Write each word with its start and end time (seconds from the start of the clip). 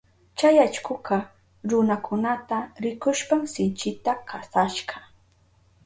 Chay 0.37 0.55
allkuka 0.65 1.17
runakunata 1.69 2.57
rikushpan 2.83 3.41
sinchita 3.53 4.11
kasashka. 4.29 4.95